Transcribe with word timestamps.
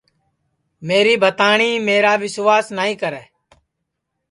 میری 0.87 1.15
بھتاٹؔی 1.21 1.71
میرا 1.87 2.13
وسواس 2.21 2.65
نائی 2.77 2.93
کرے 3.01 3.23